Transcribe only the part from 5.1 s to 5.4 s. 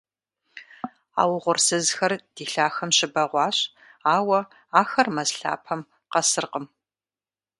мэз